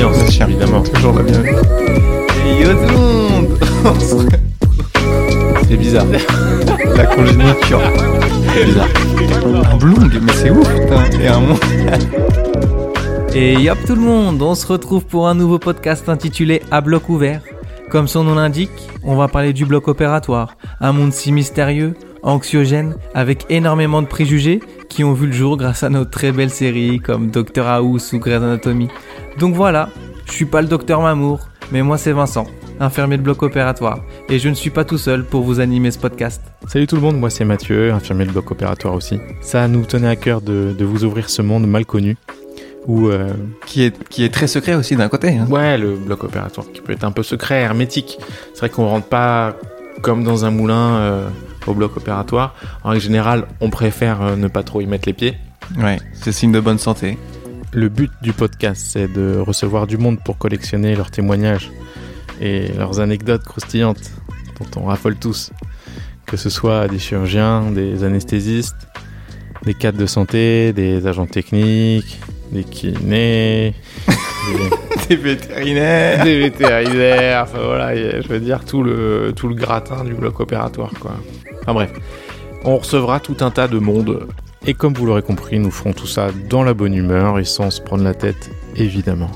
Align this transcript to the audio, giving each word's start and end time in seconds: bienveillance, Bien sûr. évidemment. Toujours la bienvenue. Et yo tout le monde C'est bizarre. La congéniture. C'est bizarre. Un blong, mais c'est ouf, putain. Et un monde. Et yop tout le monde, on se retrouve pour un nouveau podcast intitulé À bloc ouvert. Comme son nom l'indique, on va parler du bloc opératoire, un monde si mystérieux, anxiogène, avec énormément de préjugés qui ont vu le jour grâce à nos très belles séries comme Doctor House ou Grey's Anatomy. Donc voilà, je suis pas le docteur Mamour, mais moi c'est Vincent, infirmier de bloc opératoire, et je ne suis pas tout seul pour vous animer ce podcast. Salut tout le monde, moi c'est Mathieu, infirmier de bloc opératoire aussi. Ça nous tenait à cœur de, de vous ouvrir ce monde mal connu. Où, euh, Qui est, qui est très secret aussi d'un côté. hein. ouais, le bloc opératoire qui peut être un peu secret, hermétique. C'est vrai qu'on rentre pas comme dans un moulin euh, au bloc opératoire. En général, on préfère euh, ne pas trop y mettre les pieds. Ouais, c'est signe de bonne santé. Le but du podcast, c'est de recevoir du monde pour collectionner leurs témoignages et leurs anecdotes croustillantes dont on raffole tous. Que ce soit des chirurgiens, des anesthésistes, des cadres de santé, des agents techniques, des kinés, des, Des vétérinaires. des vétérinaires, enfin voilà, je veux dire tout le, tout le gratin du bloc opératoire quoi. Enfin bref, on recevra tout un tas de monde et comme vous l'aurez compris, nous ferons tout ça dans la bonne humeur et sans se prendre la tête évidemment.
bienveillance, 0.00 0.22
Bien 0.22 0.30
sûr. 0.30 0.48
évidemment. 0.48 0.82
Toujours 0.82 1.14
la 1.14 1.22
bienvenue. 1.22 1.56
Et 2.46 2.62
yo 2.62 2.68
tout 2.72 2.88
le 2.88 2.94
monde 2.94 3.58
C'est 5.68 5.76
bizarre. 5.76 6.06
La 6.96 7.06
congéniture. 7.06 7.80
C'est 8.54 8.64
bizarre. 8.64 8.88
Un 9.72 9.76
blong, 9.76 10.10
mais 10.22 10.32
c'est 10.32 10.50
ouf, 10.50 10.68
putain. 10.68 11.04
Et 11.20 11.28
un 11.28 11.40
monde. 11.40 11.58
Et 13.34 13.54
yop 13.54 13.78
tout 13.86 13.94
le 13.94 14.00
monde, 14.00 14.42
on 14.42 14.54
se 14.54 14.66
retrouve 14.66 15.04
pour 15.04 15.28
un 15.28 15.34
nouveau 15.34 15.58
podcast 15.58 16.08
intitulé 16.08 16.62
À 16.70 16.80
bloc 16.80 17.08
ouvert. 17.08 17.42
Comme 17.90 18.08
son 18.08 18.24
nom 18.24 18.34
l'indique, 18.36 18.88
on 19.04 19.16
va 19.16 19.28
parler 19.28 19.52
du 19.52 19.66
bloc 19.66 19.88
opératoire, 19.88 20.56
un 20.80 20.92
monde 20.92 21.12
si 21.12 21.32
mystérieux, 21.32 21.94
anxiogène, 22.22 22.94
avec 23.14 23.46
énormément 23.50 24.00
de 24.00 24.06
préjugés 24.06 24.60
qui 24.88 25.02
ont 25.02 25.12
vu 25.12 25.26
le 25.26 25.32
jour 25.32 25.56
grâce 25.56 25.82
à 25.82 25.88
nos 25.88 26.04
très 26.04 26.30
belles 26.30 26.50
séries 26.50 27.00
comme 27.00 27.30
Doctor 27.30 27.66
House 27.66 28.12
ou 28.12 28.18
Grey's 28.18 28.36
Anatomy. 28.42 28.88
Donc 29.38 29.54
voilà, 29.54 29.88
je 30.26 30.32
suis 30.32 30.44
pas 30.44 30.62
le 30.62 30.68
docteur 30.68 31.00
Mamour, 31.00 31.40
mais 31.72 31.82
moi 31.82 31.96
c'est 31.98 32.12
Vincent, 32.12 32.46
infirmier 32.78 33.16
de 33.16 33.22
bloc 33.22 33.42
opératoire, 33.42 34.00
et 34.28 34.38
je 34.38 34.48
ne 34.48 34.54
suis 34.54 34.70
pas 34.70 34.84
tout 34.84 34.98
seul 34.98 35.24
pour 35.24 35.42
vous 35.42 35.60
animer 35.60 35.90
ce 35.90 35.98
podcast. 35.98 36.42
Salut 36.66 36.86
tout 36.86 36.96
le 36.96 37.02
monde, 37.02 37.18
moi 37.18 37.30
c'est 37.30 37.44
Mathieu, 37.44 37.92
infirmier 37.92 38.26
de 38.26 38.32
bloc 38.32 38.50
opératoire 38.50 38.94
aussi. 38.94 39.18
Ça 39.40 39.66
nous 39.68 39.84
tenait 39.84 40.08
à 40.08 40.16
cœur 40.16 40.40
de, 40.40 40.74
de 40.76 40.84
vous 40.84 41.04
ouvrir 41.04 41.30
ce 41.30 41.42
monde 41.42 41.66
mal 41.66 41.86
connu. 41.86 42.16
Où, 42.86 43.08
euh, 43.08 43.28
Qui 43.66 43.82
est, 43.84 44.04
qui 44.08 44.24
est 44.24 44.32
très 44.32 44.46
secret 44.46 44.74
aussi 44.74 44.96
d'un 44.96 45.08
côté. 45.08 45.36
hein. 45.36 45.46
ouais, 45.50 45.76
le 45.76 45.96
bloc 45.96 46.24
opératoire 46.24 46.66
qui 46.72 46.80
peut 46.80 46.92
être 46.92 47.04
un 47.04 47.12
peu 47.12 47.22
secret, 47.22 47.60
hermétique. 47.60 48.18
C'est 48.54 48.60
vrai 48.60 48.68
qu'on 48.70 48.86
rentre 48.86 49.06
pas 49.06 49.54
comme 50.00 50.24
dans 50.24 50.46
un 50.46 50.50
moulin 50.50 50.94
euh, 50.94 51.28
au 51.66 51.74
bloc 51.74 51.98
opératoire. 51.98 52.54
En 52.82 52.98
général, 52.98 53.46
on 53.60 53.68
préfère 53.68 54.22
euh, 54.22 54.36
ne 54.36 54.48
pas 54.48 54.62
trop 54.62 54.80
y 54.80 54.86
mettre 54.86 55.06
les 55.06 55.12
pieds. 55.12 55.36
Ouais, 55.78 55.98
c'est 56.14 56.32
signe 56.32 56.52
de 56.52 56.58
bonne 56.60 56.78
santé. 56.78 57.18
Le 57.72 57.88
but 57.88 58.10
du 58.22 58.32
podcast, 58.32 58.84
c'est 58.90 59.06
de 59.12 59.36
recevoir 59.38 59.86
du 59.86 59.96
monde 59.96 60.18
pour 60.24 60.38
collectionner 60.38 60.96
leurs 60.96 61.10
témoignages 61.10 61.70
et 62.40 62.68
leurs 62.76 62.98
anecdotes 63.00 63.44
croustillantes 63.44 64.10
dont 64.58 64.80
on 64.80 64.86
raffole 64.86 65.16
tous. 65.16 65.52
Que 66.26 66.36
ce 66.36 66.50
soit 66.50 66.88
des 66.88 66.98
chirurgiens, 66.98 67.70
des 67.70 68.02
anesthésistes, 68.02 68.88
des 69.64 69.74
cadres 69.74 69.98
de 69.98 70.06
santé, 70.06 70.72
des 70.72 71.06
agents 71.06 71.26
techniques, 71.26 72.18
des 72.50 72.64
kinés, 72.64 73.74
des, 74.08 75.06
Des 75.08 75.16
vétérinaires. 75.16 76.24
des 76.24 76.40
vétérinaires, 76.40 77.44
enfin 77.44 77.58
voilà, 77.64 77.94
je 78.20 78.26
veux 78.26 78.40
dire 78.40 78.64
tout 78.64 78.82
le, 78.82 79.32
tout 79.36 79.46
le 79.48 79.54
gratin 79.54 80.04
du 80.04 80.14
bloc 80.14 80.40
opératoire 80.40 80.92
quoi. 80.98 81.12
Enfin 81.62 81.74
bref, 81.74 81.92
on 82.64 82.76
recevra 82.78 83.20
tout 83.20 83.36
un 83.40 83.50
tas 83.50 83.68
de 83.68 83.78
monde 83.78 84.26
et 84.66 84.74
comme 84.74 84.94
vous 84.94 85.06
l'aurez 85.06 85.22
compris, 85.22 85.58
nous 85.58 85.70
ferons 85.70 85.92
tout 85.92 86.06
ça 86.06 86.28
dans 86.48 86.62
la 86.62 86.74
bonne 86.74 86.94
humeur 86.94 87.38
et 87.38 87.44
sans 87.44 87.70
se 87.70 87.80
prendre 87.80 88.04
la 88.04 88.14
tête 88.14 88.50
évidemment. 88.76 89.30